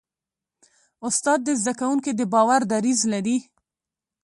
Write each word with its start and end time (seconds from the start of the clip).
استاد 1.07 1.39
د 1.43 1.49
زده 1.61 1.73
کوونکي 1.79 2.11
د 2.15 2.21
باور 2.33 2.61
دریځ 2.71 2.99
لري. 3.13 3.37